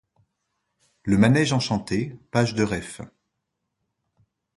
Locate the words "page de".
2.31-2.63